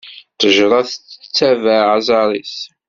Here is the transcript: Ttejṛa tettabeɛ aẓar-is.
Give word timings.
Ttejṛa 0.33 0.79
tettabeɛ 0.85 1.83
aẓar-is. 1.97 2.57